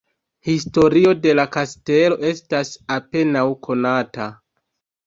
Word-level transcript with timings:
Historio 0.51 1.11
de 1.27 1.35
la 1.41 1.45
kastelo 1.57 2.19
estas 2.33 2.73
apenaŭ 2.99 3.47
konata. 3.71 4.31